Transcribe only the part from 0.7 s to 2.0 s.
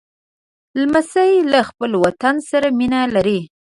لمسی له خپل